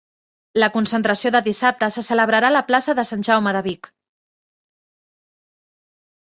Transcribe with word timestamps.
La 0.61 0.69
concentració 0.77 1.31
de 1.35 1.41
dissabte 1.47 1.89
se 1.97 2.03
celebrarà 2.07 2.49
a 2.51 2.55
la 2.57 2.63
plaça 2.71 2.97
de 3.01 3.07
Sant 3.11 3.23
Jaume 3.29 3.55
de 3.59 3.63
Vic 3.71 3.93